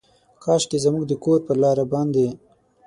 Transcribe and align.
کاشکي 0.43 0.77
زموږ 0.85 1.03
د 1.07 1.13
کور 1.23 1.39
پر 1.45 1.55
لاره 1.63 1.85
باندې، 1.91 2.27